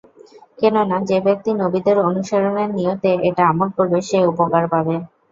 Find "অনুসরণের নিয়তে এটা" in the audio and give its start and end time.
2.01-3.43